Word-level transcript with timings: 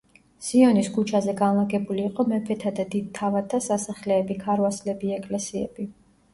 სიონის 0.45 0.87
ქუჩაზე 0.95 1.35
განლაგებული 1.41 2.01
იყო 2.07 2.25
მეფეთა 2.33 2.73
და 2.81 2.87
დიდ 2.97 3.13
თავადთა 3.21 3.61
სასახლეები, 3.69 4.41
ქარვასლები, 4.43 5.17
ეკლესიები. 5.23 5.91